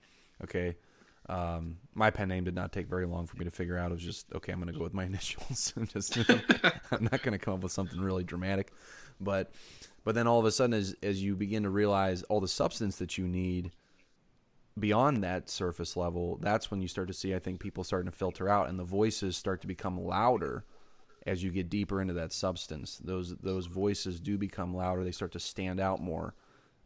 [0.44, 0.76] Okay.
[1.30, 3.90] Um, my pen name did not take very long for me to figure out.
[3.90, 4.52] It was just okay.
[4.52, 5.72] I'm going to go with my initials.
[5.76, 6.16] I'm just
[6.92, 8.72] I'm not going to come up with something really dramatic,
[9.20, 9.52] but
[10.04, 12.96] but then all of a sudden, as as you begin to realize all the substance
[12.96, 13.72] that you need
[14.80, 18.16] beyond that surface level, that's when you start to see, I think, people starting to
[18.16, 20.64] filter out, and the voices start to become louder
[21.26, 22.98] as you get deeper into that substance.
[23.04, 26.34] Those those voices do become louder; they start to stand out more,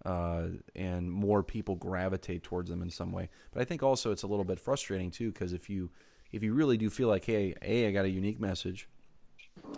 [0.05, 3.28] uh, and more people gravitate towards them in some way.
[3.53, 5.90] But I think also it's a little bit frustrating too, because if you
[6.32, 8.88] if you really do feel like, hey, a, I got a unique message,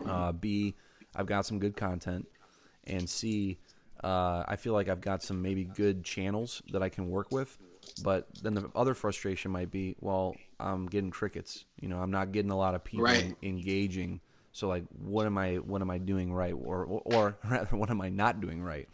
[0.06, 0.74] uh, b,
[1.14, 2.26] I've got some good content,
[2.84, 3.58] and c,
[4.02, 7.58] uh, I feel like I've got some maybe good channels that I can work with
[7.98, 11.64] but then the other frustration might be, well, I'm getting crickets.
[11.80, 13.36] You know, I'm not getting a lot of people Right.
[13.42, 14.20] engaging.
[14.52, 15.56] So like, what am I?
[15.56, 18.88] What am I doing right, or or, or rather, what am I not doing right?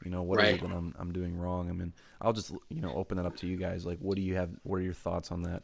[0.00, 0.54] You know, what is Right.
[0.54, 1.68] it that I'm I'm doing wrong?
[1.70, 3.86] I mean, I'll just you know open that up to you guys.
[3.86, 4.50] Like, what do you have?
[4.62, 5.62] What are your thoughts on that?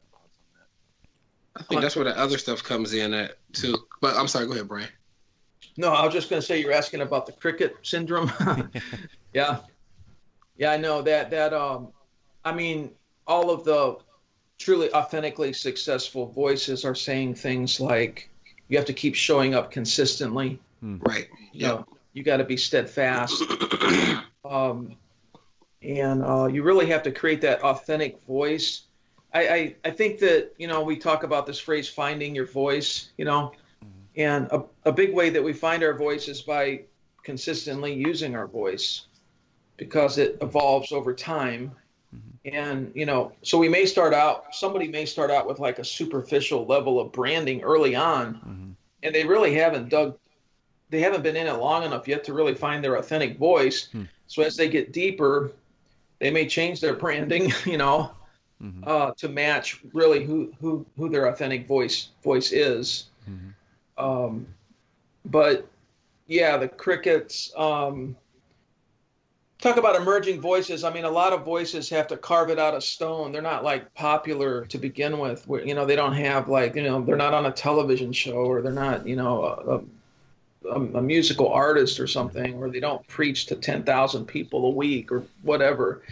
[1.57, 3.77] I think that's where the other stuff comes in at too.
[4.01, 4.89] But I'm sorry, go ahead, Brian.
[5.77, 8.31] No, I was just going to say you're asking about the cricket syndrome.
[9.33, 9.61] yeah,
[10.57, 11.31] yeah, I know that.
[11.31, 11.93] That um,
[12.45, 12.91] I mean,
[13.27, 13.97] all of the
[14.59, 18.31] truly authentically successful voices are saying things like,
[18.69, 20.59] "You have to keep showing up consistently.
[20.81, 21.29] Right.
[21.53, 23.43] You know, you got to be steadfast."
[24.45, 24.97] um,
[25.83, 28.83] and uh, you really have to create that authentic voice.
[29.35, 33.11] I, I, I think that you know we talk about this phrase finding your voice,
[33.17, 33.53] you know,
[34.17, 36.83] and a, a big way that we find our voice is by
[37.23, 39.07] consistently using our voice
[39.77, 41.73] because it evolves over time.
[42.45, 44.55] And you know, so we may start out.
[44.55, 49.25] Somebody may start out with like a superficial level of branding early on, and they
[49.25, 50.19] really haven't dug.
[50.91, 53.89] They haven't been in it long enough yet to really find their authentic voice.
[54.27, 55.53] So as they get deeper,
[56.19, 58.11] they may change their branding, you know,
[58.87, 63.07] uh, to match really who who who their authentic voice voice is.
[63.99, 64.47] Um,
[65.27, 65.69] but
[66.27, 67.53] yeah, the crickets.
[67.57, 68.17] Um,
[69.63, 70.83] talk about emerging voices.
[70.85, 73.33] I mean, a lot of voices have to carve it out of stone.
[73.33, 75.47] They're not like popular to begin with.
[75.47, 78.35] Where, you know, they don't have like you know they're not on a television show
[78.35, 79.45] or they're not you know
[80.65, 84.67] a, a, a musical artist or something, or they don't preach to ten thousand people
[84.67, 86.03] a week or whatever.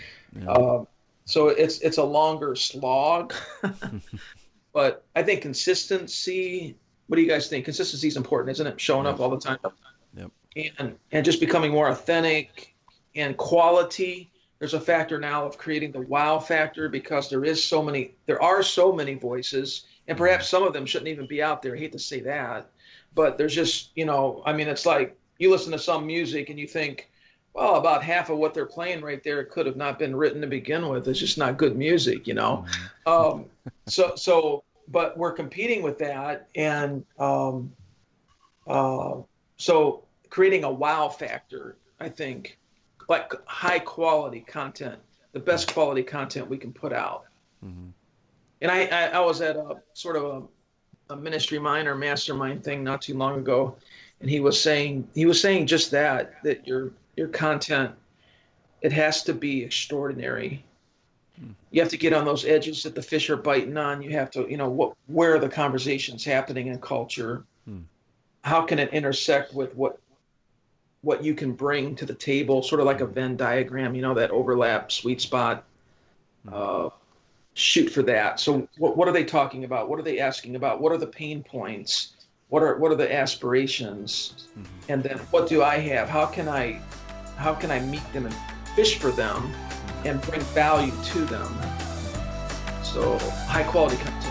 [0.47, 0.85] Uh,
[1.25, 3.35] so it's it's a longer slog.
[4.73, 6.77] but I think consistency.
[7.09, 7.65] What do you guys think?
[7.65, 8.81] Consistency is important, isn't it?
[8.81, 9.59] Showing up all the time.
[10.17, 10.31] Yep.
[10.79, 12.71] And and just becoming more authentic
[13.15, 14.31] and quality.
[14.59, 18.15] There's a factor now of creating the wow factor because there is so many.
[18.27, 21.75] There are so many voices, and perhaps some of them shouldn't even be out there.
[21.75, 22.71] I hate to say that,
[23.15, 24.43] but there's just you know.
[24.45, 27.11] I mean, it's like you listen to some music and you think,
[27.55, 30.47] well, about half of what they're playing right there could have not been written to
[30.47, 31.09] begin with.
[31.09, 32.67] It's just not good music, you know.
[33.07, 33.47] Um,
[33.87, 37.73] so so, but we're competing with that, and um,
[38.67, 39.17] uh,
[39.57, 42.59] so creating a wow factor, I think,
[43.11, 44.95] like high quality content,
[45.33, 47.25] the best quality content we can put out.
[47.63, 47.89] Mm-hmm.
[48.63, 50.49] And I, I, I was at a sort of
[51.11, 53.77] a, a ministry mind or mastermind thing not too long ago,
[54.21, 57.93] and he was saying he was saying just that that your your content
[58.81, 60.65] it has to be extraordinary.
[61.37, 61.51] Hmm.
[61.73, 64.03] You have to get on those edges that the fish are biting on.
[64.03, 67.45] You have to, you know, what where are the conversations happening in culture?
[67.65, 67.81] Hmm.
[68.43, 69.99] How can it intersect with what
[71.03, 73.15] what you can bring to the table, sort of like a mm-hmm.
[73.15, 75.65] Venn diagram, you know, that overlap, sweet spot.
[76.47, 76.87] Mm-hmm.
[76.87, 76.91] Uh,
[77.55, 78.41] shoot for that.
[78.41, 79.89] So, what, what are they talking about?
[79.89, 80.81] What are they asking about?
[80.81, 82.15] What are the pain points?
[82.49, 84.49] What are what are the aspirations?
[84.59, 84.93] Mm-hmm.
[84.93, 86.09] And then, what do I have?
[86.09, 86.81] How can I
[87.37, 88.35] how can I meet them and
[88.75, 89.53] fish for them
[90.05, 91.53] and bring value to them?
[92.83, 94.30] So, high quality content.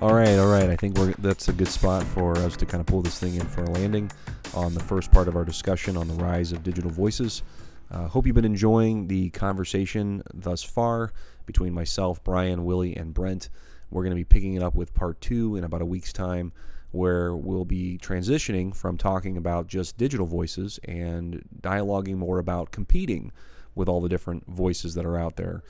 [0.00, 0.70] All right, all right.
[0.70, 3.44] I think that's a good spot for us to kind of pull this thing in
[3.44, 4.08] for a landing
[4.54, 7.42] on the first part of our discussion on the rise of digital voices.
[7.90, 11.12] Uh, hope you've been enjoying the conversation thus far
[11.46, 13.48] between myself, Brian, Willie, and Brent.
[13.90, 16.52] We're going to be picking it up with part two in about a week's time,
[16.92, 23.32] where we'll be transitioning from talking about just digital voices and dialoguing more about competing
[23.74, 25.64] with all the different voices that are out there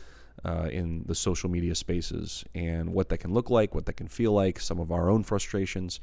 [0.44, 4.08] uh, in the social media spaces and what that can look like, what that can
[4.08, 6.00] feel like, some of our own frustrations,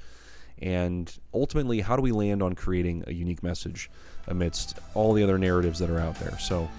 [0.61, 3.89] and ultimately, how do we land on creating a unique message
[4.27, 6.37] amidst all the other narratives that are out there?
[6.39, 6.69] So,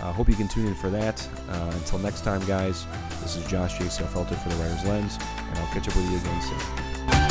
[0.00, 1.26] I uh, hope you can tune in for that.
[1.48, 2.86] Uh, until next time, guys,
[3.22, 3.84] this is Josh J.
[3.84, 7.21] Felter for the Writer's Lens, and I'll catch up with you again soon.